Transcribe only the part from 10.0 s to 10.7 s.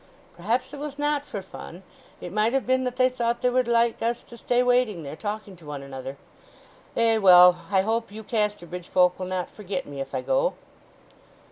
if I go."